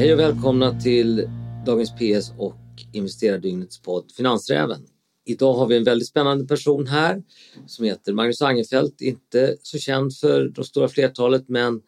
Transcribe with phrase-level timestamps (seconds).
[0.00, 1.28] Hej och välkomna till
[1.66, 2.56] Dagens PS och
[2.92, 4.86] investerardygnets podd Finansräven.
[5.26, 7.22] Idag har vi en väldigt spännande person här
[7.66, 9.00] som heter Magnus Angerfeldt.
[9.00, 11.80] Inte så känd för de stora flertalet men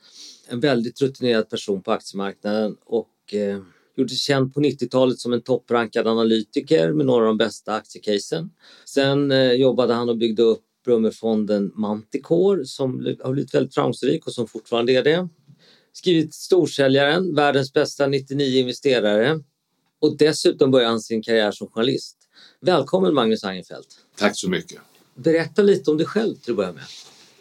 [0.48, 3.58] en väldigt rutinerad person på aktiemarknaden och eh,
[3.96, 8.50] gjorde sig känd på 90-talet som en topprankad analytiker med några av de bästa aktiecasen.
[8.84, 14.32] Sen eh, jobbade han och byggde upp Brummerfonden Manticore som har blivit väldigt framgångsrik och
[14.32, 15.28] som fortfarande är det.
[15.92, 19.40] Skrivit Storsäljaren, världens bästa 99 investerare
[20.00, 22.16] och dessutom började han sin karriär som journalist.
[22.60, 23.88] Välkommen Magnus Angerfeldt.
[24.16, 24.78] Tack så mycket.
[25.14, 26.82] Berätta lite om dig själv till att börja med.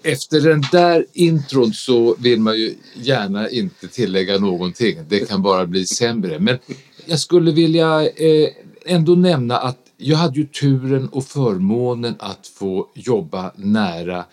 [0.03, 4.99] Efter den där intron så vill man ju gärna inte tillägga någonting.
[5.07, 6.39] Det kan bara bli sämre.
[6.39, 6.59] Men
[7.05, 8.49] jag skulle vilja eh,
[8.85, 14.25] ändå nämna att jag hade ju turen och förmånen att få jobba nära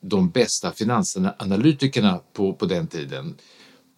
[0.00, 3.34] de bästa finansanalytikerna på, på den tiden.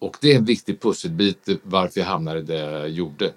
[0.03, 3.33] Och det är en viktig pusselbit varför jag hamnade där jag gjorde.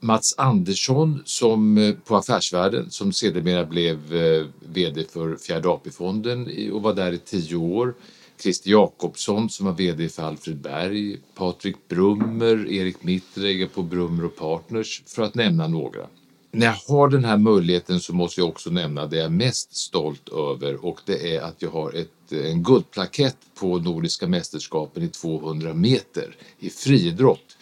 [0.00, 6.82] Mats Andersson som, eh, på Affärsvärlden som sedermera blev eh, VD för Fjärde AP-fonden och
[6.82, 7.94] var där i tio år.
[8.40, 14.36] Christer Jakobsson som var VD för Alfred Berg, Patrik Brummer, Erik Mittregger på Brummer och
[14.36, 16.06] Partners för att nämna några.
[16.54, 19.76] När jag har den här möjligheten så måste jag också nämna det jag är mest
[19.76, 25.08] stolt över och det är att jag har ett, en guldplakett på Nordiska mästerskapen i
[25.08, 27.56] 200 meter i friidrott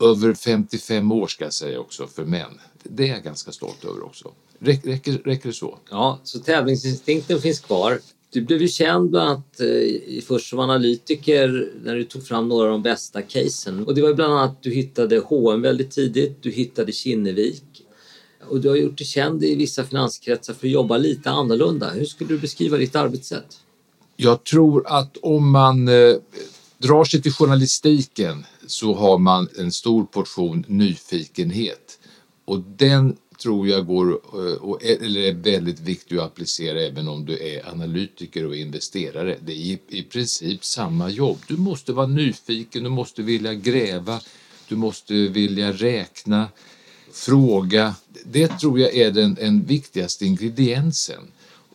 [0.00, 2.60] över 55 år ska jag säga också för män.
[2.82, 4.32] Det är jag ganska stolt över också.
[4.58, 5.78] Räcker, räcker, räcker det så?
[5.90, 8.00] Ja, så tävlingsinstinkten finns kvar.
[8.30, 12.64] Du blev ju känd bland annat eh, först som analytiker när du tog fram några
[12.64, 13.86] av de bästa casen.
[13.86, 17.84] Och det var bland annat att du hittade H&M väldigt tidigt, du hittade Kinnevik
[18.50, 21.90] och du har gjort dig känd i vissa finanskretsar för att jobba lite annorlunda.
[21.90, 23.60] Hur skulle du beskriva ditt arbetssätt?
[24.16, 26.14] Jag tror att om man eh,
[26.78, 31.98] drar sig till journalistiken så har man en stor portion nyfikenhet
[32.44, 37.24] och den tror jag går, eh, och, eller är väldigt viktig att applicera även om
[37.24, 39.36] du är analytiker och investerare.
[39.40, 41.38] Det är i princip samma jobb.
[41.48, 44.20] Du måste vara nyfiken, du måste vilja gräva,
[44.68, 46.48] du måste vilja räkna,
[47.12, 47.94] fråga.
[48.24, 51.20] Det tror jag är den, den viktigaste ingrediensen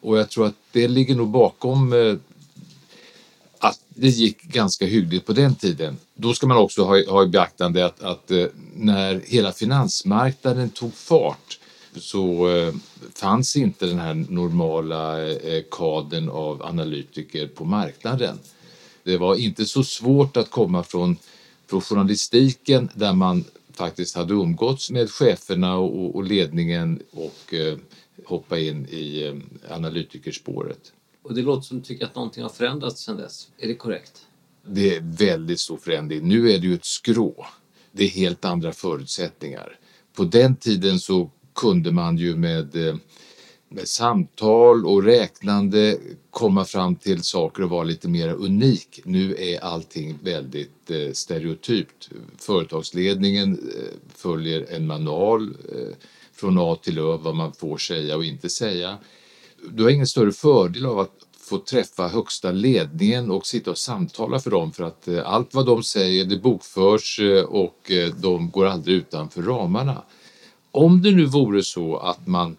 [0.02, 2.16] och jag tror att det ligger nog bakom eh,
[3.60, 5.98] att det gick ganska hyggligt på den tiden.
[6.16, 8.46] Då ska man också ha, ha i beaktande att, att eh,
[8.76, 11.60] när hela finansmarknaden tog fart
[11.96, 12.74] så eh,
[13.16, 18.40] fanns inte den här normala eh, kaden av analytiker på marknaden.
[19.04, 21.18] Det var inte så svårt att komma från,
[21.70, 23.46] från journalistiken där man
[23.76, 27.78] faktiskt hade umgåtts med cheferna och, och ledningen och eh,
[28.26, 30.94] hoppa in i eh, analytikerspåret.
[31.24, 33.48] Och det låter som du tycker att någonting har förändrats sedan dess.
[33.58, 34.26] Är det korrekt?
[34.66, 36.28] Det är väldigt stor förändring.
[36.28, 37.46] Nu är det ju ett skrå.
[37.92, 39.80] Det är helt andra förutsättningar.
[40.16, 43.00] På den tiden så kunde man ju med, eh, med
[43.84, 45.98] samtal och räknande
[46.30, 49.02] komma fram till saker och vara lite mer unik.
[49.06, 52.10] Nu är allting väldigt eh, stereotypt.
[52.38, 55.96] Företagsledningen eh, följer en manual eh,
[56.34, 58.98] från A till Ö vad man får säga och inte säga
[59.72, 64.40] du har ingen större fördel av att få träffa högsta ledningen och sitta och samtala
[64.40, 68.50] för dem för att eh, allt vad de säger det bokförs eh, och eh, de
[68.50, 70.02] går aldrig utanför ramarna.
[70.72, 72.58] Om det nu vore så att man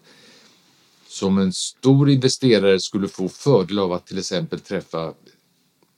[1.15, 5.13] som en stor investerare skulle få fördel av att till exempel träffa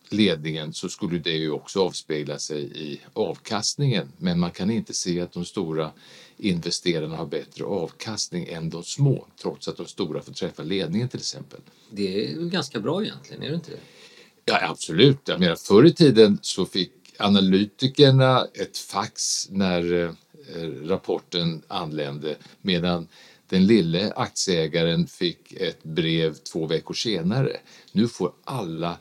[0.10, 4.12] ledningen så skulle det ju också avspegla sig i avkastningen.
[4.18, 5.92] Men man kan inte se att de stora
[6.38, 11.20] investerarna har bättre avkastning än de små trots att de stora får träffa ledningen till
[11.20, 11.60] exempel.
[11.92, 13.80] Det är ganska bra egentligen, är det inte det?
[14.46, 15.20] Ja, absolut.
[15.26, 20.12] Jag menar, förr i tiden så fick analytikerna ett fax när eh,
[20.84, 23.08] rapporten anlände medan
[23.50, 27.58] den lille aktieägaren fick ett brev två veckor senare.
[27.92, 28.98] Nu får alla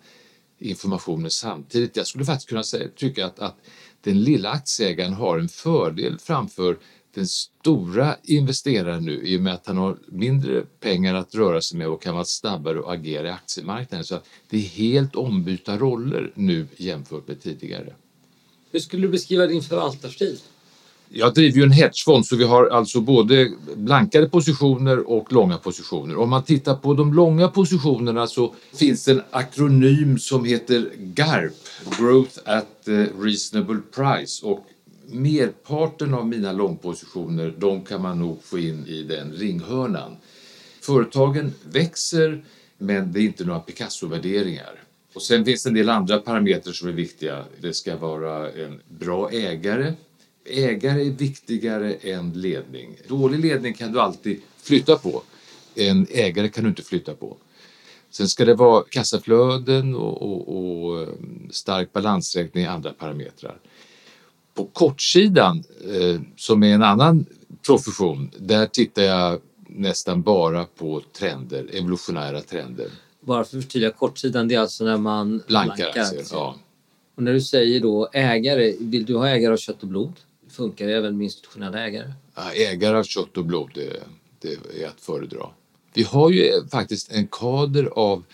[0.58, 1.96] informationen samtidigt.
[1.96, 3.56] Jag skulle faktiskt kunna säga, tycka att, att
[4.00, 6.78] den lilla aktieägaren har en fördel framför
[7.14, 11.78] den stora investeraren nu i och med att han har mindre pengar att röra sig
[11.78, 14.04] med och kan vara snabbare och agera i aktiemarknaden.
[14.04, 17.94] Så det är helt ombytta roller nu jämfört med tidigare.
[18.70, 20.38] Hur skulle du beskriva din förvaltarstil?
[21.08, 26.16] Jag driver ju en hedgefond så vi har alltså både blankade positioner och långa positioner.
[26.16, 31.52] Om man tittar på de långa positionerna så finns det en akronym som heter GARP,
[31.98, 32.88] Growth at
[33.20, 34.66] Reasonable Price och
[35.06, 40.16] merparten av mina långpositioner de kan man nog få in i den ringhörnan.
[40.80, 42.44] Företagen växer
[42.78, 44.82] men det är inte några Picasso-värderingar.
[45.14, 47.44] Och sen finns det en del andra parametrar som är viktiga.
[47.60, 49.92] Det ska vara en bra ägare
[50.48, 52.96] ägare är viktigare än ledning.
[53.08, 55.22] Dålig ledning kan du alltid flytta på.
[55.74, 57.36] En ägare kan du inte flytta på.
[58.10, 61.08] Sen ska det vara kassaflöden och, och, och eh,
[61.50, 63.58] stark balansräkning i andra parametrar.
[64.54, 65.64] På kortsidan,
[65.94, 67.26] eh, som är en annan
[67.66, 72.86] profession, där tittar jag nästan bara på trender, evolutionära trender.
[73.20, 76.24] Bara för att förtydliga, kortsidan det är alltså när man blankar, blankar aktier.
[76.32, 76.56] Ja.
[77.14, 80.12] Och när du säger då ägare, vill du ha ägare av kött och blod?
[80.56, 82.12] Funkar även med institutionella ägare?
[82.34, 84.02] Ja, ägare av kött och blod, det,
[84.40, 85.46] det är att föredra.
[85.94, 88.24] Vi har ju faktiskt en kader av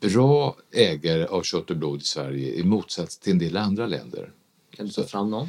[0.00, 4.32] bra ägare av kött och blod i Sverige i motsats till en del andra länder.
[4.70, 5.48] Kan du ta fram någon?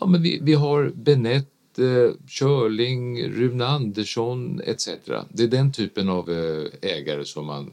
[0.00, 4.88] Ja, men vi, vi har Benett, eh, Körling, Rune Andersson etc.
[5.28, 7.70] Det är den typen av eh, ägare som man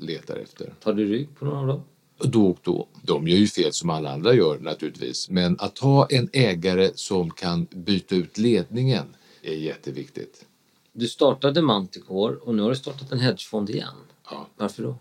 [0.00, 0.74] letar efter.
[0.82, 1.82] Tar du rygg på någon av dem?
[2.18, 2.88] Då och då.
[3.02, 5.30] De gör ju fel som alla andra gör naturligtvis.
[5.30, 9.04] Men att ha en ägare som kan byta ut ledningen
[9.42, 10.44] är jätteviktigt.
[10.92, 13.94] Du startade Manticore och nu har du startat en hedgefond igen.
[14.30, 14.46] Ja.
[14.56, 14.96] Varför då?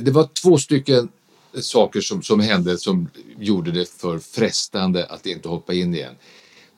[0.00, 1.08] Det var två stycken
[1.60, 3.08] saker som, som hände som
[3.38, 6.14] gjorde det för frestande att inte hoppa in igen.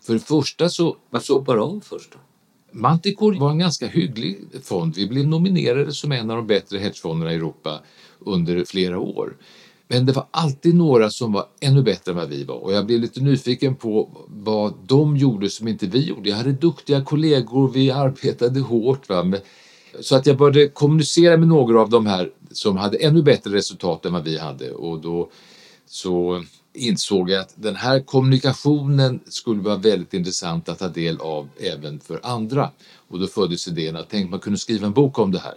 [0.00, 0.96] För det första så...
[1.10, 2.18] Varför hoppade du av först då?
[2.70, 4.94] Manticore var en ganska hygglig fond.
[4.96, 7.80] Vi blev nominerade som en av de bättre hedgefonderna i Europa
[8.18, 9.36] under flera år.
[9.88, 12.86] Men det var alltid några som var ännu bättre än vad vi var och jag
[12.86, 16.28] blev lite nyfiken på vad de gjorde som inte vi gjorde.
[16.28, 19.08] Jag hade duktiga kollegor, vi arbetade hårt.
[19.08, 19.32] Va?
[20.00, 24.04] Så att jag började kommunicera med några av de här som hade ännu bättre resultat
[24.06, 25.30] än vad vi hade och då
[25.86, 26.44] så
[26.74, 32.00] insåg jag att den här kommunikationen skulle vara väldigt intressant att ta del av även
[32.00, 32.70] för andra.
[33.08, 35.54] Och då föddes idén att tänk man kunde skriva en bok om det här.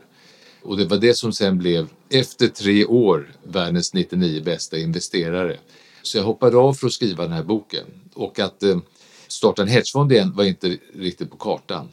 [0.62, 5.58] Och det var det som sen blev, efter tre år, världens 99 bästa investerare.
[6.02, 7.86] Så jag hoppade av för att skriva den här boken.
[8.14, 8.78] Och att eh,
[9.28, 11.90] starta en hedgefond igen var inte riktigt på kartan.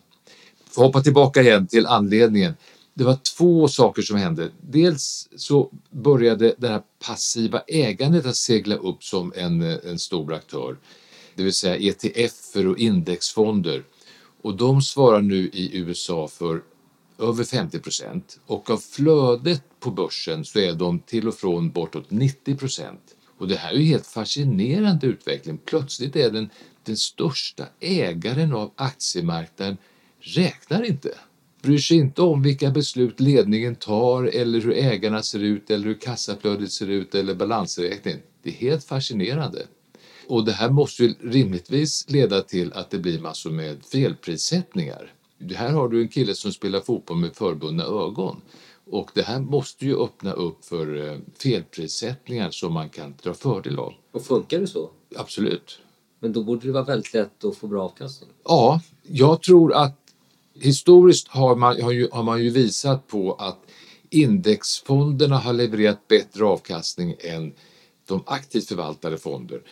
[0.71, 2.55] För hoppa tillbaka igen till anledningen.
[2.95, 4.51] Det var två saker som hände.
[4.61, 10.35] Dels så började det här passiva ägandet att segla upp som en, eh, en stor
[10.35, 10.77] aktör.
[11.35, 13.85] Det vill säga ETF och indexfonder.
[14.43, 16.63] Och de svarar nu i USA för
[17.19, 22.11] över 50 procent och av flödet på börsen så är de till och från bortåt
[22.11, 23.01] 90 procent.
[23.39, 25.59] Och det här är ju helt fascinerande utveckling.
[25.65, 26.51] Plötsligt är den,
[26.85, 29.77] den största ägaren av aktiemarknaden
[30.21, 31.11] räknar inte.
[31.63, 36.01] Bryr sig inte om vilka beslut ledningen tar eller hur ägarna ser ut eller hur
[36.01, 38.21] kassaflödet ser ut eller balansräkningen.
[38.43, 39.67] Det är helt fascinerande.
[40.29, 45.13] Och det här måste ju rimligtvis leda till att det blir massor med felprissättningar.
[45.55, 48.41] Här har du en kille som spelar fotboll med förbundna ögon.
[48.91, 53.79] Och det här måste ju öppna upp för eh, felprissättningar som man kan dra fördel
[53.79, 53.93] av.
[54.13, 54.91] Och funkar det så?
[55.17, 55.79] Absolut.
[56.21, 58.31] Men då borde det vara väldigt lätt att få bra avkastning?
[58.45, 59.99] Ja, jag tror att
[60.55, 63.59] historiskt har man, har, ju, har man ju visat på att
[64.11, 67.53] indexfonderna har levererat bättre avkastning än
[68.07, 69.63] de aktivt förvaltade fonder.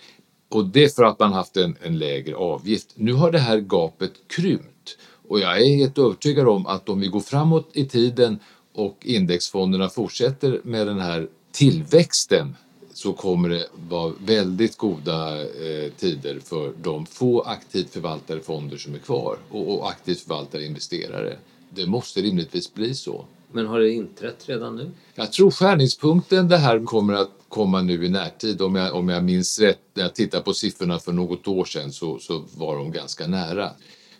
[0.48, 2.92] Och det är för att man haft en, en lägre avgift.
[2.94, 4.98] Nu har det här gapet krympt
[5.28, 8.38] och jag är helt övertygad om att om vi går framåt i tiden
[8.74, 12.56] och indexfonderna fortsätter med den här tillväxten
[12.92, 18.94] så kommer det vara väldigt goda eh, tider för de få aktivt förvaltade fonder som
[18.94, 21.38] är kvar och, och aktivt förvaltade investerare.
[21.70, 23.24] Det måste rimligtvis bli så.
[23.52, 24.90] Men har det inträtt redan nu?
[25.14, 28.62] Jag tror skärningspunkten det här kommer att komma nu i närtid.
[28.62, 31.92] Om jag, om jag minns rätt, när jag tittar på siffrorna för något år sedan
[31.92, 33.70] så, så var de ganska nära.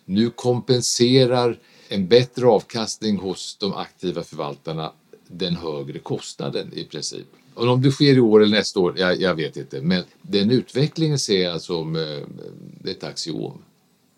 [0.05, 1.59] Nu kompenserar
[1.89, 4.91] en bättre avkastning hos de aktiva förvaltarna
[5.27, 7.27] den högre kostnaden i princip.
[7.53, 9.81] Och om det sker i år eller nästa år, jag, jag vet inte.
[9.81, 13.61] Men den utvecklingen ser jag som eh, ett axiom.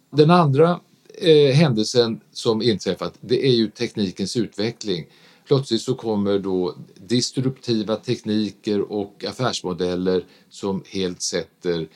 [0.10, 0.80] Den andra
[1.14, 5.08] eh, händelsen som inträffat, det är ju teknikens utveckling.
[5.48, 11.88] Plötsligt så kommer då disruptiva tekniker och affärsmodeller som helt sätter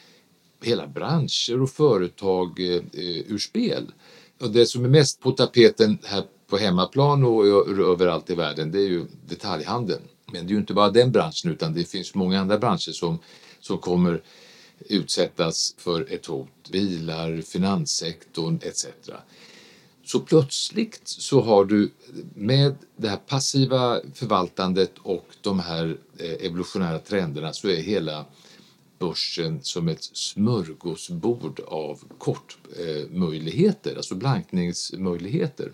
[0.62, 3.92] hela branscher och företag eh, eh, ur spel.
[4.40, 7.46] Och det som är mest på tapeten här på hemmaplan och
[7.92, 10.02] överallt i världen det är ju detaljhandeln.
[10.32, 13.20] Men det är ju inte bara den branschen utan det finns många andra branscher som,
[13.60, 14.22] som kommer
[14.80, 16.48] utsättas för ett hot.
[16.72, 18.86] Bilar, finanssektorn etc.
[20.06, 21.92] Så plötsligt så har du
[22.36, 28.26] med det här passiva förvaltandet och de här eh, evolutionära trenderna så är hela
[29.02, 35.72] börsen som ett smörgåsbord av kortmöjligheter, alltså blankningsmöjligheter.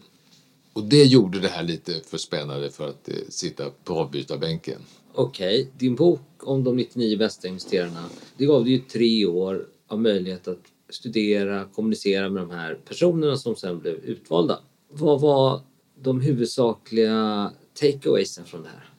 [0.73, 4.81] Och det gjorde det här lite för spännande för att eh, sitta på avbytarbänken.
[5.13, 5.71] Okej, okay.
[5.77, 10.47] din bok om de 99 bästa investerarna, det gav dig ju tre år av möjlighet
[10.47, 14.59] att studera, kommunicera med de här personerna som sen blev utvalda.
[14.89, 15.61] Vad var
[16.01, 18.89] de huvudsakliga takeawaysen från det här?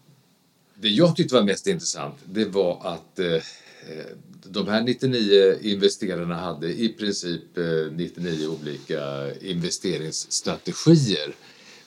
[0.74, 3.42] Det jag tyckte var mest intressant det var att eh,
[3.88, 11.34] Eh, de här 99 investerarna hade i princip eh, 99 olika investeringsstrategier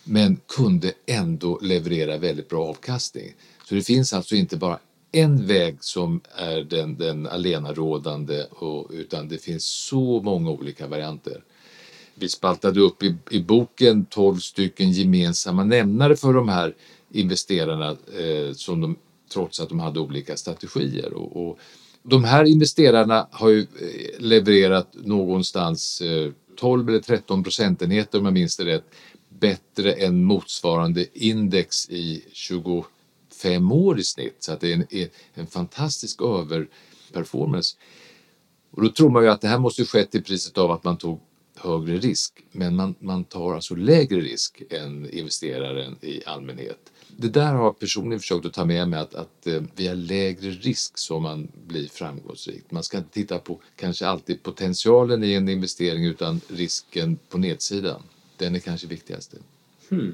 [0.04, 3.36] men kunde ändå leverera väldigt bra avkastning.
[3.66, 4.80] Så det finns alltså inte bara
[5.12, 11.44] en väg som är den, den alenarådande och, utan det finns så många olika varianter.
[12.16, 16.76] Vi spaltade upp i, i boken 12 stycken gemensamma nämnare för de här
[17.12, 18.96] investerarna eh, som de,
[19.34, 21.14] trots att de hade olika strategier.
[21.14, 21.60] Och, och
[22.04, 28.34] de här investerarna har ju eh, levererat någonstans eh, 12 eller 13 procentenheter om jag
[28.34, 28.86] minns det rätt
[29.30, 34.36] bättre än motsvarande index i 25 år i snitt.
[34.40, 37.78] Så att det är en, en fantastisk överperformance.
[38.72, 40.98] Och då tror man ju att det här måste skett till priset av att man
[40.98, 41.20] tog
[41.62, 42.44] högre risk.
[42.52, 46.92] Men man, man tar alltså lägre risk än investeraren i allmänhet.
[47.18, 50.50] Det där har jag personligen försökt att ta med mig att, att eh, via lägre
[50.50, 52.64] risk som man blir framgångsrik.
[52.70, 58.02] Man ska inte titta på kanske alltid potentialen i en investering utan risken på nedsidan.
[58.38, 59.36] Den är kanske viktigast.
[59.90, 60.14] Hmm.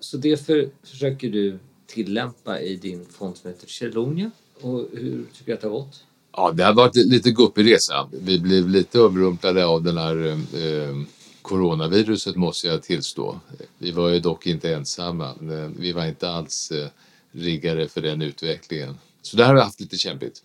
[0.00, 4.30] Så det för, försöker du tillämpa i din fond som heter Chelonia.
[4.60, 6.04] Och hur tycker du att det har gått?
[6.36, 8.08] Ja, det har varit lite guppig resa.
[8.12, 10.96] Vi blev lite överrumplade av den här eh,
[11.42, 13.40] coronaviruset måste jag tillstå.
[13.78, 15.28] Vi var ju dock inte ensamma.
[15.28, 16.88] Eh, vi var inte alls eh,
[17.32, 18.98] riggade för den utvecklingen.
[19.22, 20.42] Så där har vi haft lite kämpigt.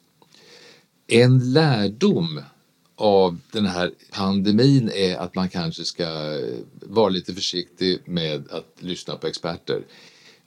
[1.07, 2.41] En lärdom
[2.95, 8.75] av den här pandemin är att man kanske ska eh, vara lite försiktig med att
[8.79, 9.83] lyssna på experter.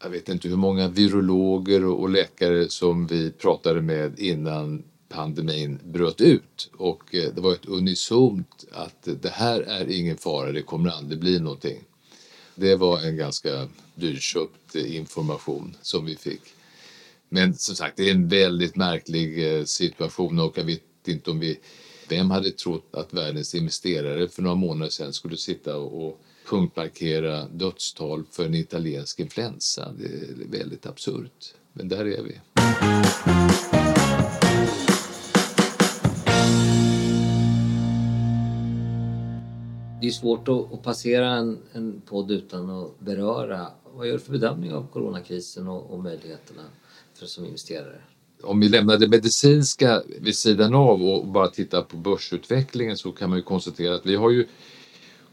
[0.02, 4.82] Jag vet inte hur många virologer och läkare som vi pratade med innan
[5.12, 10.52] pandemin bröt ut och eh, det var ett unisont att det här är ingen fara,
[10.52, 11.84] det kommer aldrig bli någonting.
[12.54, 16.42] Det var en ganska dyrköpt eh, information som vi fick.
[17.28, 21.40] Men som sagt, det är en väldigt märklig eh, situation och jag vet inte om
[21.40, 21.58] vi...
[22.08, 28.24] Vem hade trott att världens investerare för några månader sedan skulle sitta och punktmarkera dödstal
[28.30, 29.92] för en italiensk influensa?
[29.98, 31.54] Det är väldigt absurt.
[31.72, 32.40] Men där är vi.
[40.02, 43.66] Det är svårt att, att passera en, en podd utan att beröra.
[43.94, 46.62] Vad gör du för bedömning av coronakrisen och, och möjligheterna
[47.14, 48.00] för som investerare?
[48.42, 53.30] Om vi lämnar det medicinska vid sidan av och bara tittar på börsutvecklingen så kan
[53.30, 54.46] man ju konstatera att vi har ju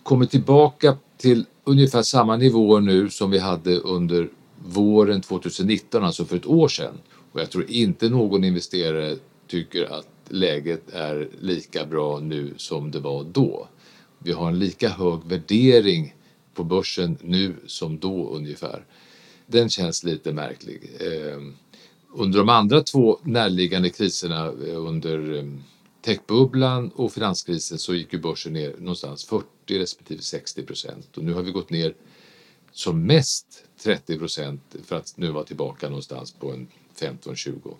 [0.03, 4.29] kommit tillbaka till ungefär samma nivåer nu som vi hade under
[4.65, 6.97] våren 2019, alltså för ett år sedan.
[7.31, 9.15] Och jag tror inte någon investerare
[9.47, 13.67] tycker att läget är lika bra nu som det var då
[14.19, 16.15] vi har en lika hög värdering
[16.53, 18.85] på börsen nu som då ungefär.
[19.45, 20.89] Den känns lite märklig.
[20.99, 21.55] Ehm,
[22.13, 25.63] under de andra två närliggande kriserna eh, under ehm,
[26.01, 31.33] techbubblan och finanskrisen så gick ju börsen ner någonstans 40 respektive 60 procent och nu
[31.33, 31.93] har vi gått ner
[32.71, 36.67] som mest 30 procent för att nu vara tillbaka någonstans på en
[36.99, 37.73] 15-20.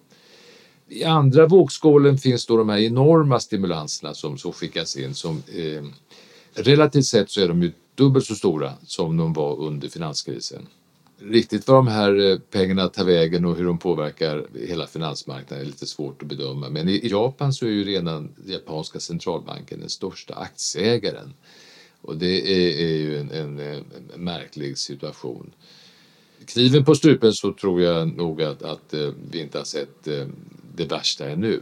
[0.88, 5.84] I andra vågskålen finns då de här enorma stimulanserna som så skickas in som eh,
[6.54, 10.68] relativt sett så är de ju dubbelt så stora som de var under finanskrisen.
[11.22, 15.70] Riktigt var de här eh, pengarna tar vägen och hur de påverkar hela finansmarknaden är
[15.70, 16.70] lite svårt att bedöma.
[16.70, 21.34] Men i Japan så är ju redan japanska centralbanken den största aktieägaren.
[22.02, 23.84] Och det är, är ju en, en, en,
[24.16, 25.52] märklig situation.
[26.46, 30.28] Kniven på strupen så tror jag nog att, att eh, vi inte har sett eh,
[30.76, 31.62] det värsta ännu.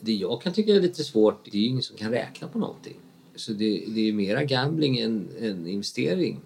[0.00, 2.58] Det jag kan tycka är lite svårt, det är ju ingen som kan räkna på
[2.58, 2.96] någonting.
[3.36, 6.40] Så det, det är mera gambling än, än investering.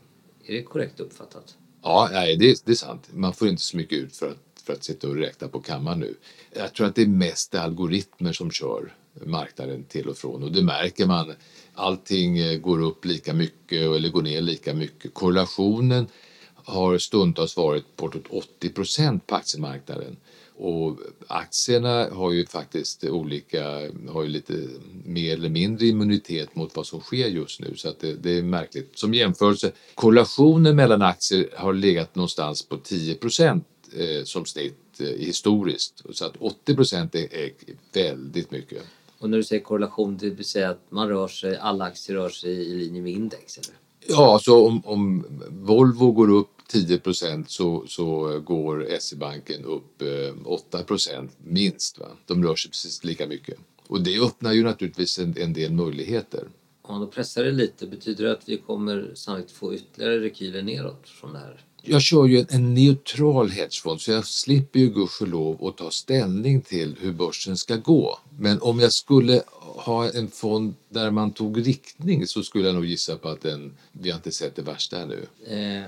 [0.47, 1.57] Är det korrekt uppfattat?
[1.83, 3.09] Ja, nej, det, det är sant.
[3.12, 6.00] Man får inte så mycket ut för att, för att sitta och räkna på kammaren
[6.00, 6.14] nu.
[6.52, 10.62] Jag tror att det är mest algoritmer som kör marknaden till och från och det
[10.62, 11.33] märker man.
[11.75, 15.14] Allting eh, går upp lika mycket eller går ner lika mycket.
[15.14, 16.07] Korrelationen
[16.54, 20.16] har stundtals varit bortåt 80 procent på aktiemarknaden.
[20.60, 23.64] Och aktierna har ju faktiskt olika,
[24.08, 24.68] har ju lite
[25.04, 28.42] mer eller mindre immunitet mot vad som sker just nu så att det, det är
[28.42, 28.98] märkligt.
[28.98, 35.06] Som jämförelse, korrelationen mellan aktier har legat någonstans på 10 procent eh, som snitt eh,
[35.06, 37.52] historiskt så att 80 procent är, är
[37.92, 38.82] väldigt mycket.
[39.18, 42.28] Och när du säger korrelation, det vill säga att man rör sig, alla aktier rör
[42.28, 43.58] sig i linje med index?
[43.58, 43.74] Eller?
[44.06, 47.00] Ja, så om, om Volvo går upp 10
[47.46, 50.02] så, så går SE-banken upp
[50.44, 51.98] 8 eh, minst.
[51.98, 52.06] Va?
[52.26, 53.58] De rör sig precis lika mycket.
[53.87, 56.48] Och det öppnar ju naturligtvis en, en del möjligheter.
[56.82, 61.08] Om då pressar det lite, betyder det att vi kommer sannolikt få ytterligare rekyler neråt
[61.08, 61.64] från det här?
[61.82, 66.96] Jag kör ju en neutral hedgefond så jag slipper ju gudskelov att ta ställning till
[67.00, 68.18] hur börsen ska gå.
[68.38, 72.87] Men om jag skulle ha en fond där man tog riktning så skulle jag nog
[72.87, 75.26] gissa på att den, vi har inte sett det värsta ännu.
[75.46, 75.84] Eh,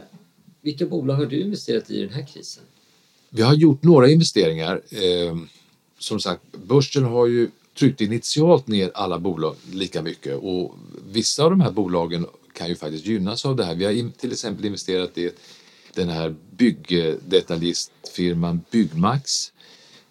[0.62, 2.64] vilka bolag har du investerat i den här krisen?
[3.30, 4.82] Vi har gjort några investeringar.
[4.90, 5.36] Eh,
[5.98, 10.74] som sagt, börsen har ju tryckt initialt ner alla bolag lika mycket och
[11.12, 13.74] vissa av de här bolagen kan ju faktiskt gynnas av det här.
[13.74, 15.30] Vi har till exempel investerat i
[15.94, 19.52] den här byggdetaljistfirman Byggmax.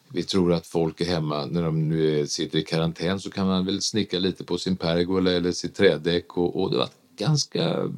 [0.07, 3.65] Vi tror att folk är hemma när de nu sitter i karantän så kan man
[3.65, 7.91] väl snicka lite på sin pergola eller sitt trädäck och, och det var ganska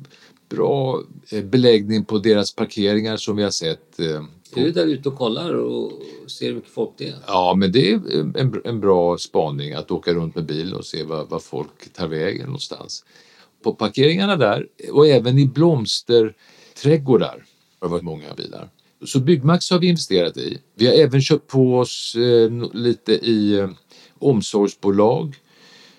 [0.55, 3.99] bra eh, beläggning på deras parkeringar som vi har sett.
[3.99, 4.23] Eh,
[4.55, 5.91] är du där ute och kollar och
[6.27, 7.15] ser hur mycket folk det är?
[7.27, 11.03] Ja, men det är en, en bra spaning att åka runt med bil och se
[11.03, 13.05] vad, vad folk tar vägen någonstans.
[13.63, 17.45] På parkeringarna där och även i blomsterträdgårdar
[17.79, 18.69] har det varit många bilar.
[19.05, 20.57] Så Byggmax har vi investerat i.
[20.75, 23.67] Vi har även köpt på oss eh, lite i
[24.19, 25.35] omsorgsbolag.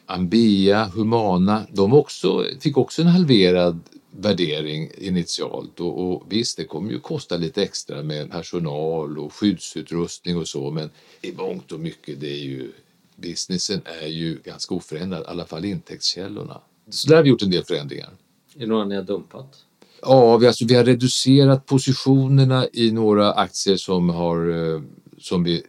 [0.07, 3.81] Ambea, Humana, de också, fick också en halverad
[4.17, 10.37] värdering initialt och, och visst det kommer ju kosta lite extra med personal och skyddsutrustning
[10.37, 10.91] och så men
[11.23, 12.73] i mångt och mycket det är ju
[13.17, 16.61] businessen är ju ganska oförändrad, i alla fall intäktskällorna.
[16.91, 18.11] Så där har vi gjort en del förändringar.
[18.55, 19.65] Är det några ni har dumpat?
[20.03, 24.83] Ja, vi, alltså, vi har reducerat positionerna i några aktier som, har, eh,
[25.19, 25.63] som vi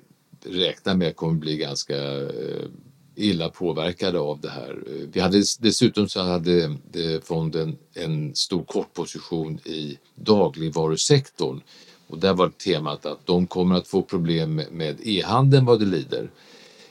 [0.46, 2.66] räknar med kommer bli ganska eh,
[3.16, 4.84] illa påverkade av det här.
[5.12, 11.62] Vi hade, dessutom så hade eh, fonden en stor kortposition i dagligvarusektorn
[12.08, 16.30] och där var temat att de kommer att få problem med e-handeln vad det lider.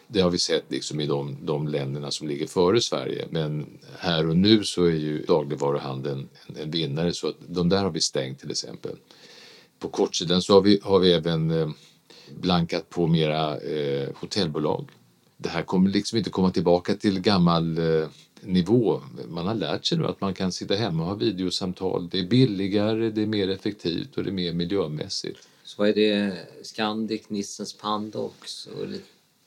[0.08, 3.66] Det har vi sett liksom i de, de länderna som ligger före Sverige men
[3.98, 7.90] här och nu så är ju dagligvaruhandeln en, en vinnare så att de där har
[7.90, 8.96] vi stängt till exempel.
[9.78, 11.70] På kortsidan så har vi, har vi även eh,
[12.40, 14.90] blankat på mera eh, hotellbolag
[15.42, 18.08] det här kommer liksom inte komma tillbaka till gammal eh,
[18.40, 19.00] nivå.
[19.28, 22.08] Man har lärt sig nu att man kan sitta hemma och ha videosamtal.
[22.08, 25.48] Det är billigare, det är mer effektivt och det är mer miljömässigt.
[25.64, 26.36] Så vad är det?
[26.62, 28.68] Scandic, Nissens Pandox?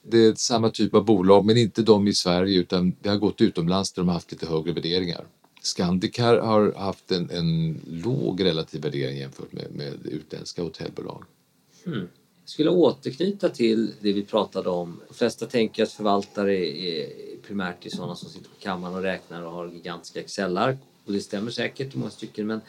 [0.02, 3.42] Det är samma typ av bolag men inte de i Sverige utan det har gått
[3.42, 5.26] utomlands där de har haft lite högre värderingar.
[5.62, 11.24] Scandic har haft en, en låg relativ värdering jämfört med, med utländska hotellbolag.
[11.86, 12.08] Hmm.
[12.46, 15.00] Jag skulle återknyta till det vi pratade om.
[15.08, 17.10] De flesta tänker att förvaltare är
[17.48, 20.78] primärt är sådana som sitter på kammaren och räknar och har gigantiska Excel-ark.
[21.06, 22.48] Och det stämmer säkert i många stycken.
[22.48, 22.62] Men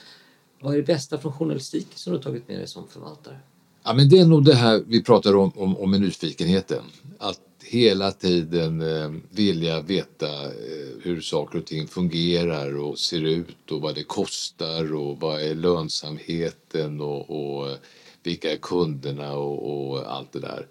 [0.61, 3.39] vad är det bästa från journalistiken som du har tagit med dig som förvaltare?
[3.85, 6.83] Ja, men det är nog det här vi pratar om, om, om med nyfikenheten.
[7.19, 10.53] Att hela tiden eh, vilja veta eh,
[11.03, 15.55] hur saker och ting fungerar och ser ut och vad det kostar och vad är
[15.55, 17.77] lönsamheten och, och eh,
[18.27, 20.67] vilka är kunderna och, och allt det där.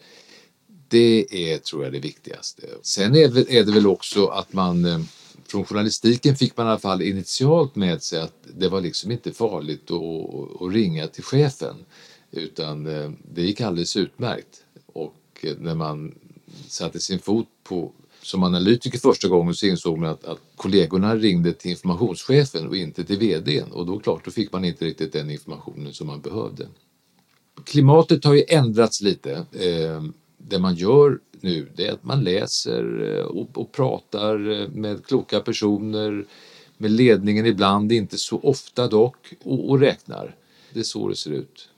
[0.87, 2.67] Det är, tror jag, det viktigaste.
[2.81, 4.99] Sen är det, är det väl också att man eh,
[5.47, 9.31] från journalistiken fick man i alla fall initialt med sig att det var liksom inte
[9.31, 11.75] farligt att, att ringa till chefen
[12.31, 14.63] utan eh, det gick alldeles utmärkt.
[14.85, 16.15] Och eh, när man
[16.67, 17.91] satte sin fot på
[18.21, 23.03] som analytiker första gången så insåg man att, att kollegorna ringde till informationschefen och inte
[23.03, 26.67] till vdn och då klart, då fick man inte riktigt den informationen som man behövde
[27.63, 29.31] klimatet har ju ändrats lite.
[29.51, 30.03] Eh,
[30.37, 35.05] det man gör nu det är att man läser eh, och, och pratar eh, med
[35.05, 36.25] kloka personer,
[36.77, 40.35] med ledningen ibland, inte så ofta dock, och, och räknar.
[40.73, 41.69] Det är så det ser ut.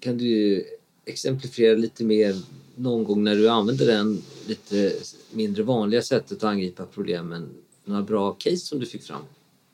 [0.00, 0.64] Kan du
[1.04, 2.36] exemplifiera lite mer
[2.74, 4.92] någon gång när du använder den lite
[5.30, 7.48] mindre vanliga sättet att angripa problemen?
[7.84, 9.22] Några bra case som du fick fram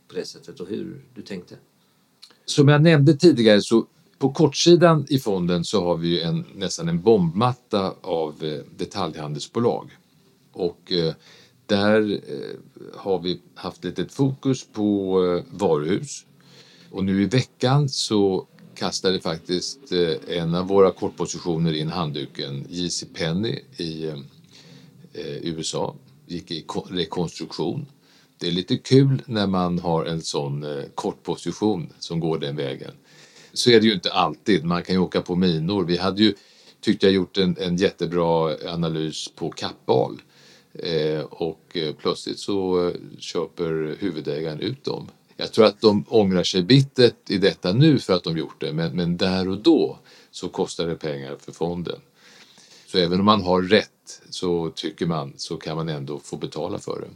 [0.09, 1.55] på det sättet och hur du tänkte?
[2.45, 3.87] Som jag nämnde tidigare så
[4.19, 9.91] på kortsidan i fonden så har vi en, nästan en bombmatta av eh, detaljhandelsbolag.
[10.53, 11.15] Och eh,
[11.67, 12.57] där eh,
[12.95, 16.27] har vi haft lite fokus på varuhus.
[16.91, 19.93] Och nu i veckan så kastade faktiskt
[20.29, 24.13] en av våra kortpositioner in handduken, JC Penny i
[25.43, 25.95] USA,
[26.27, 27.87] gick i rekonstruktion.
[28.39, 32.93] Det är lite kul när man har en sån kortposition som går den vägen
[33.59, 34.65] så är det ju inte alltid.
[34.65, 35.85] Man kan ju åka på minor.
[35.85, 36.35] Vi hade ju,
[36.81, 40.21] tyckte jag, gjort en, en jättebra analys på Kappahl
[40.75, 45.09] eh, och eh, plötsligt så eh, köper huvudägaren ut dem.
[45.37, 48.73] Jag tror att de ångrar sig bittert i detta nu för att de gjort det,
[48.73, 49.99] men, men där och då
[50.31, 52.01] så kostar det pengar för fonden.
[52.87, 56.79] Så även om man har rätt så tycker man så kan man ändå få betala
[56.79, 57.09] för det.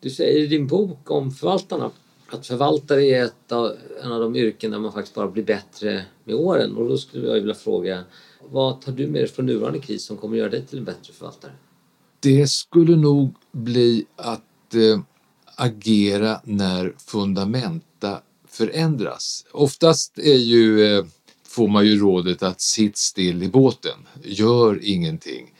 [0.00, 1.90] Du säger i din bok om förvaltarna
[2.30, 6.04] att förvaltare är ett av, en av de yrken där man faktiskt bara blir bättre
[6.24, 6.76] med åren.
[6.76, 8.04] Och då skulle jag vilja fråga,
[8.48, 11.12] vad tar du med dig från nuvarande kris som kommer göra dig till en bättre
[11.12, 11.52] förvaltare?
[12.20, 15.00] Det skulle nog bli att eh,
[15.54, 19.46] agera när fundamenta förändras.
[19.52, 21.04] Oftast är ju, eh,
[21.48, 25.54] får man ju rådet att sitt still i båten, gör ingenting.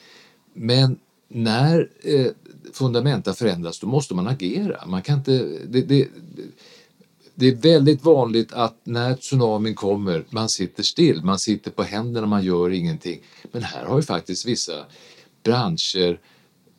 [0.53, 0.99] Men
[1.29, 2.27] när eh,
[2.73, 4.87] fundamenta förändras då måste man agera.
[4.87, 6.09] Man kan inte, det, det,
[7.35, 12.27] det är väldigt vanligt att när tsunamin kommer, man sitter still, man sitter på händerna,
[12.27, 13.21] man gör ingenting.
[13.53, 14.85] Men här har ju faktiskt vissa
[15.43, 16.21] branscher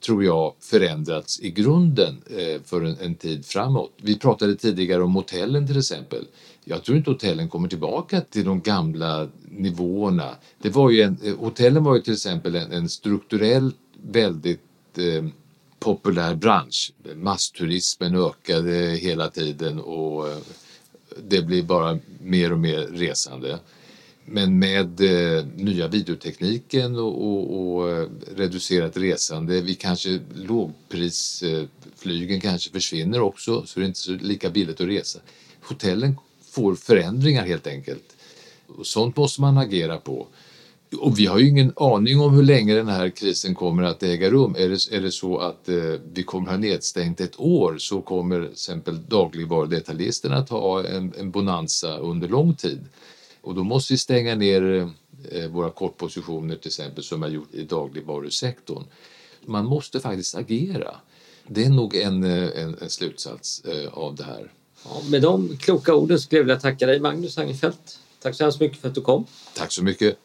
[0.06, 3.94] tror jag förändrats i grunden eh, för en, en, tid framåt.
[4.02, 6.28] Vi pratade tidigare om hotellen till exempel.
[6.64, 10.36] Jag tror inte hotellen kommer tillbaka till de gamla nivåerna.
[10.62, 13.72] Det var ju en, eh, hotellen var ju till exempel en, en strukturell
[14.04, 15.26] väldigt eh,
[15.80, 16.94] populär bransch.
[17.16, 20.38] Massturismen ökade hela tiden och eh,
[21.24, 23.60] det blir bara mer och mer resande.
[24.26, 32.72] Men med eh, nya videotekniken och, och, och eh, reducerat resande, vi kanske lågprisflygen kanske
[32.72, 35.20] försvinner också så det är inte så lika billigt att resa.
[35.62, 38.16] Hotellen får förändringar helt enkelt.
[38.68, 40.28] Och sånt måste man agera på.
[40.96, 44.30] Och vi har ju ingen aning om hur länge den här krisen kommer att äga
[44.30, 44.56] rum.
[44.58, 45.76] Är det, är det så att eh,
[46.14, 51.32] vi kommer ha nedstängt ett år så kommer till exempel dagligvarudetaljisterna att ha en, en
[51.32, 52.86] bonanza under lång tid.
[53.42, 54.90] Och då måste vi stänga ner
[55.32, 58.84] eh, våra kortpositioner till exempel som har gjort i dagligvarusektorn.
[59.46, 60.96] Man måste faktiskt agera.
[61.48, 64.52] Det är nog en, eh, en, en slutsats eh, av det här.
[64.86, 68.00] Ja, med de kloka orden skulle jag vilja tacka dig Magnus Angerfeldt.
[68.22, 69.26] Tack så hemskt mycket för att du kom.
[69.56, 70.18] Tack så mycket.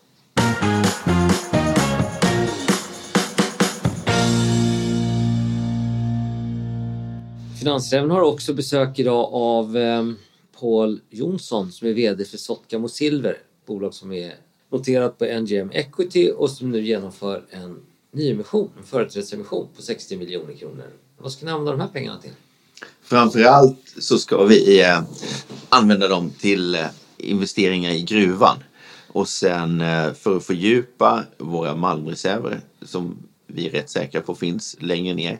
[7.62, 10.12] Finansräven har också besök idag av eh,
[10.60, 14.34] Paul Jonsson som är VD för Sotkamo Silver, bolag som är
[14.70, 17.76] noterat på NGM Equity och som nu genomför en
[18.12, 20.86] nyemission, en företrädesemission på 60 miljoner kronor.
[21.18, 22.30] Vad ska ni använda de här pengarna till?
[23.02, 25.02] Framförallt så ska vi eh,
[25.68, 28.56] använda dem till eh, investeringar i gruvan
[29.12, 34.76] och sen eh, för att fördjupa våra malmreserver som vi är rätt säkra på finns
[34.80, 35.38] längre ner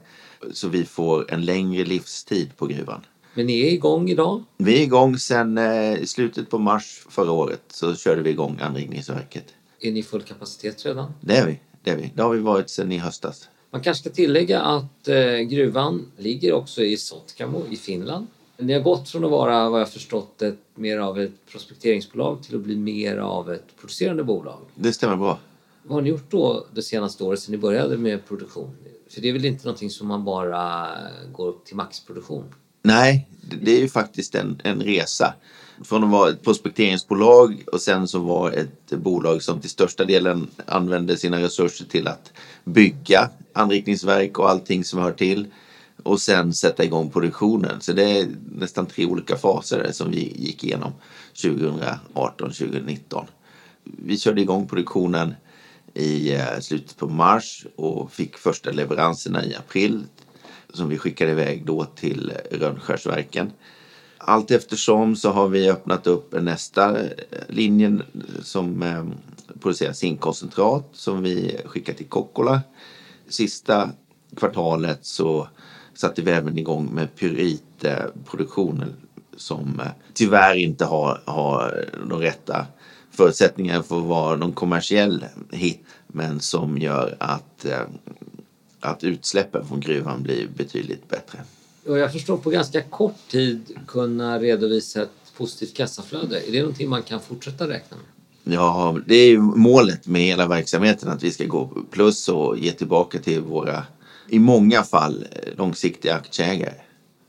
[0.52, 3.00] så vi får en längre livstid på gruvan.
[3.34, 4.44] Men ni är igång idag?
[4.56, 9.44] Vi är igång sedan eh, slutet på mars förra året så körde vi igång anrikningsverket.
[9.80, 11.12] Är ni full kapacitet redan?
[11.20, 11.60] Det är vi.
[11.82, 12.12] Det, är vi.
[12.14, 13.48] det har vi varit sedan i höstas.
[13.70, 18.26] Man kanske ska tillägga att eh, gruvan ligger också i Sotkamo i Finland.
[18.62, 22.56] Ni har gått från att vara, vad jag förstått, ett, mer av ett prospekteringsbolag till
[22.56, 24.60] att bli mer av ett producerande bolag.
[24.74, 25.38] Det stämmer bra.
[25.82, 28.70] Vad har ni gjort då det senaste året sedan ni började med produktion?
[29.10, 30.88] För det är väl inte någonting som man bara
[31.32, 32.44] går upp till maxproduktion?
[32.82, 33.28] Nej,
[33.62, 35.34] det är ju faktiskt en, en resa.
[35.84, 40.50] Från att vara ett prospekteringsbolag och sen så var ett bolag som till största delen
[40.66, 42.32] använde sina resurser till att
[42.64, 45.46] bygga anrikningsverk och allting som hör till
[46.02, 47.80] och sen sätta igång produktionen.
[47.80, 50.92] Så det är nästan tre olika faser som vi gick igenom
[51.34, 53.24] 2018-2019.
[53.84, 55.34] Vi körde igång produktionen
[55.94, 60.04] i eh, slutet på mars och fick första leveranserna i april
[60.72, 63.52] som vi skickade iväg då till Rönnskärsverken.
[64.18, 67.12] Allt eftersom så har vi öppnat upp nästa eh,
[67.48, 67.98] linje
[68.42, 69.04] som eh,
[69.60, 72.60] producerar zinkkoncentrat som vi skickar till Kokkola.
[73.28, 73.90] Sista
[74.36, 75.48] kvartalet så
[75.94, 78.94] satte vi även igång med pyritproduktionen
[79.36, 82.66] som eh, tyvärr inte har, har de rätta
[83.10, 87.80] förutsättningarna för att vara någon kommersiell hit men som gör att, eh,
[88.80, 91.38] att utsläppen från gruvan blir betydligt bättre.
[91.86, 96.48] Och jag förstår på ganska kort tid kunna redovisa ett positivt kassaflöde.
[96.48, 98.06] Är det någonting man kan fortsätta räkna med?
[98.54, 102.72] Ja, det är ju målet med hela verksamheten att vi ska gå plus och ge
[102.72, 103.84] tillbaka till våra
[104.32, 106.74] i många fall eh, långsiktiga aktieägare.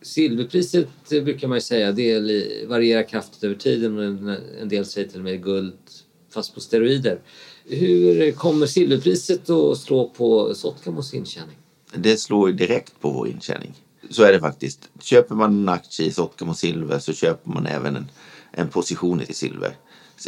[0.01, 2.19] Silverpriset eh, brukar man ju säga det
[2.67, 3.99] varierar kraftigt över tiden
[4.61, 5.73] en del säger till och med guld
[6.33, 7.19] fast på steroider.
[7.65, 11.55] Hur kommer silverpriset att slå på Sotkamos intjäning?
[11.95, 13.73] Det slår direkt på vår intjäning.
[14.09, 14.89] Så är det faktiskt.
[15.01, 18.05] Köper man en aktie i Sotkamo Silver så köper man även en,
[18.51, 19.75] en position i silver.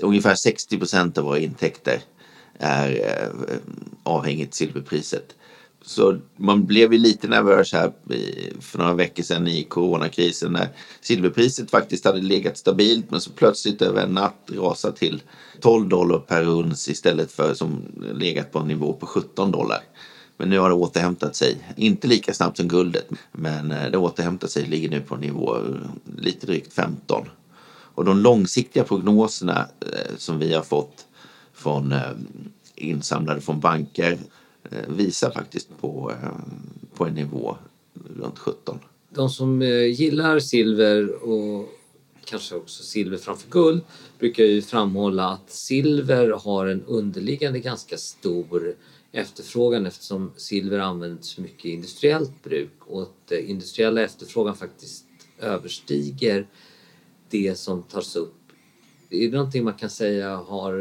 [0.02, 2.02] Ungefär 60 procent av våra intäkter
[2.60, 3.58] är eh,
[4.04, 5.36] avhängigt silverpriset.
[5.88, 7.92] Så man blev ju lite nervös här
[8.60, 10.70] för några veckor sedan i coronakrisen när
[11.02, 15.22] silverpriset faktiskt hade legat stabilt men så plötsligt över en natt rasat till
[15.62, 17.82] 12 dollar per uns istället för som
[18.14, 19.80] legat på en nivå på 17 dollar.
[20.38, 21.58] Men nu har det återhämtat sig.
[21.76, 24.66] Inte lika snabbt som guldet, men eh, det återhämtat sig.
[24.66, 25.62] Ligger nu på nivå eh,
[26.18, 27.28] lite drygt 15.
[27.68, 31.06] Och de långsiktiga prognoserna eh, som vi har fått
[31.54, 31.94] från
[32.76, 34.18] insamlade från banker
[34.72, 36.30] Eh, visar faktiskt på, eh,
[36.94, 37.58] på en nivå
[37.94, 38.80] runt 17.
[39.10, 41.70] De som eh, gillar silver och
[42.26, 43.82] kanske också silver framför guld
[44.20, 48.76] brukar ju framhålla att silver har en underliggande ganska stor
[49.12, 55.06] efterfrågan eftersom silver används mycket i industriellt bruk och att industriella efterfrågan faktiskt
[55.40, 56.48] överstiger
[57.30, 58.34] det som tas upp.
[59.10, 60.74] Är det någonting man kan säga har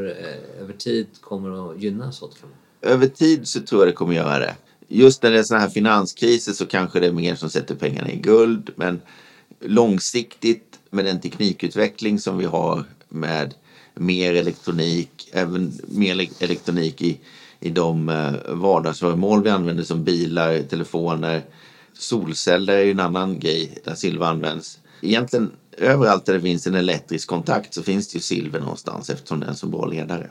[0.61, 2.64] över tid kommer att gynnas åt framöver?
[2.85, 4.55] Över tid så tror jag det kommer göra det.
[4.89, 8.11] Just när det är sådana här finanskriser så kanske det är mer som sätter pengarna
[8.11, 9.01] i guld men
[9.61, 13.55] långsiktigt med den teknikutveckling som vi har med
[13.95, 17.21] mer elektronik, även mer elektronik i
[17.65, 21.43] i de eh, vardagsföremål vi använder som bilar, telefoner.
[21.93, 24.79] Solceller är ju en annan grej där silver används.
[25.01, 29.41] Egentligen överallt där det finns en elektrisk kontakt så finns det ju silver någonstans eftersom
[29.41, 30.31] det är en så bra ledare.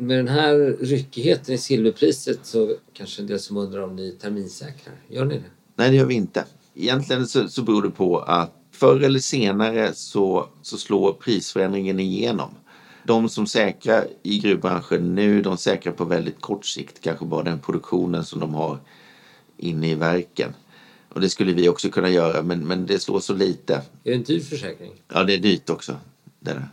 [0.00, 4.94] Med den här ryckigheten i silverpriset så kanske en del som undrar om ni terminsäkrar.
[5.08, 5.50] Gör ni det?
[5.76, 6.44] Nej, det gör vi inte.
[6.74, 12.50] Egentligen så, så beror det på att förr eller senare så, så slår prisförändringen igenom
[13.08, 17.58] de som säkrar i gruvbranschen nu, de säkrar på väldigt kort sikt, kanske bara den
[17.58, 18.78] produktionen som de har
[19.56, 20.54] inne i verken.
[21.08, 23.74] Och det skulle vi också kunna göra, men, men det slår så lite.
[23.74, 24.92] Är det en dyr försäkring?
[25.12, 25.96] Ja, det är dyrt också.
[26.40, 26.68] Det är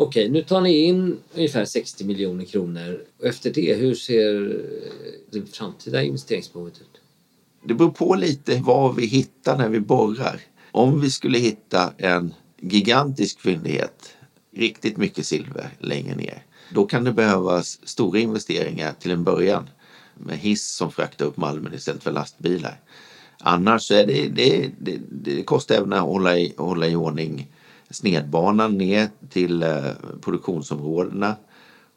[0.00, 3.00] Okej, nu tar ni in ungefär 60 miljoner kronor.
[3.18, 7.00] Och efter det, hur ser eh, det framtida investeringsbehovet ut?
[7.64, 10.40] Det beror på lite vad vi hittar när vi borrar.
[10.70, 14.16] Om vi skulle hitta en gigantisk fyndighet
[14.56, 16.42] riktigt mycket silver längre ner.
[16.74, 19.70] Då kan det behövas stora investeringar till en början
[20.14, 22.80] med hiss som fraktar upp malmen istället för lastbilar.
[23.38, 27.48] Annars är det, det, det, det kostar även att hålla i, hålla i ordning
[27.90, 31.36] snedbanan ner till eh, produktionsområdena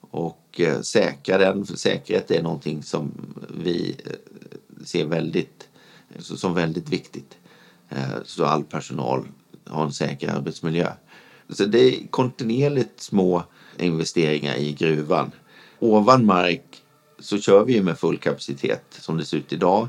[0.01, 1.65] och eh, säkra den.
[1.65, 3.11] För säkerhet är någonting som
[3.49, 5.69] vi eh, ser väldigt,
[6.19, 7.37] som väldigt viktigt.
[8.23, 9.27] Så all personal
[9.65, 10.91] har en säker arbetsmiljö.
[11.49, 13.43] Så det är kontinuerligt små
[13.79, 15.31] investeringar i gruvan.
[15.79, 16.81] Ovan mark
[17.19, 19.87] så kör vi med full kapacitet som det ser ut idag.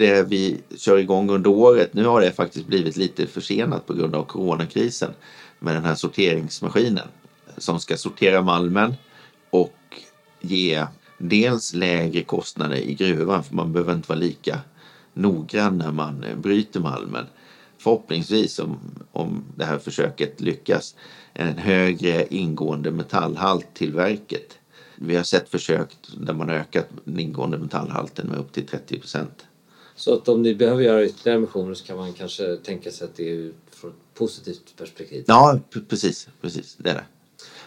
[0.00, 4.14] Det vi kör igång under året, nu har det faktiskt blivit lite försenat på grund
[4.14, 5.10] av coronakrisen
[5.58, 7.08] med den här sorteringsmaskinen
[7.56, 8.94] som ska sortera malmen
[9.50, 9.78] och
[10.40, 10.86] ge
[11.18, 14.60] dels lägre kostnader i gruvan för man behöver inte vara lika
[15.14, 17.26] noggrann när man bryter malmen
[17.78, 18.78] förhoppningsvis om,
[19.12, 20.94] om det här försöket lyckas
[21.32, 24.58] en högre ingående metallhalt till verket.
[24.96, 29.46] Vi har sett försök där man ökat den ingående metallhalten med upp till 30 procent.
[30.00, 33.16] Så att om ni behöver göra ytterligare emissioner så kan man kanske tänka sig att
[33.16, 35.24] det är från ett positivt perspektiv?
[35.26, 35.58] Ja,
[35.88, 36.28] precis.
[36.40, 37.04] precis det är det.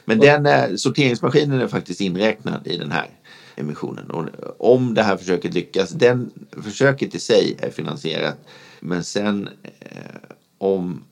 [0.05, 3.09] Men och, den eh, sorteringsmaskinen är faktiskt inräknad i den här
[3.55, 4.11] emissionen.
[4.11, 4.25] Och
[4.73, 8.37] om det här försöket lyckas, den försöket i sig är finansierat
[8.79, 9.89] men sen eh,
[10.57, 11.03] om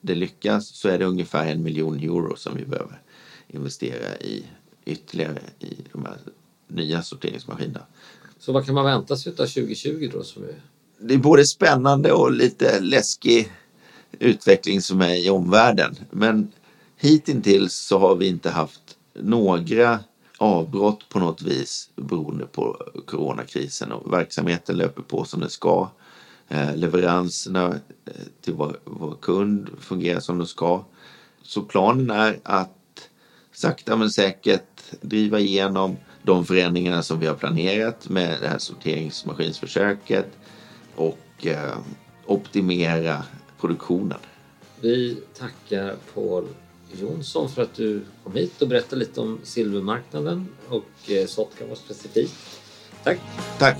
[0.00, 3.02] det lyckas så är det ungefär en miljon euro som vi behöver
[3.48, 4.44] investera i
[4.84, 6.18] ytterligare i de här
[6.68, 7.86] nya sorteringsmaskinerna.
[8.46, 10.22] Så vad kan man vänta sig av 2020 då?
[10.22, 10.60] Som är...
[10.98, 13.52] Det är både spännande och lite läskig
[14.18, 15.96] utveckling som är i omvärlden.
[16.10, 16.52] Men
[16.96, 18.80] hittills så har vi inte haft
[19.14, 20.00] några
[20.38, 25.90] avbrott på något vis beroende på coronakrisen och verksamheten löper på som det ska.
[26.48, 27.66] Eh, leveranserna
[28.04, 30.84] eh, till vår, vår kund fungerar som de ska.
[31.42, 33.08] Så planen är att
[33.52, 40.26] sakta men säkert driva igenom de förändringarna som vi har planerat med det här sorteringsmaskinsförsöket
[40.94, 41.78] och eh,
[42.26, 43.22] optimera
[43.60, 44.18] produktionen.
[44.80, 46.44] Vi tackar Paul
[46.92, 52.60] Jonsson för att du kom hit och berättade lite om silvermarknaden och eh, Sotkava specifikt.
[53.04, 53.18] Tack!
[53.58, 53.78] Tack!